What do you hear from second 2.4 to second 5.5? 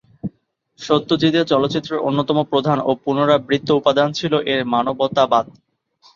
প্রধান ও পুনরাবৃত্ত উপাদান ছিল এর মানবতাবাদ।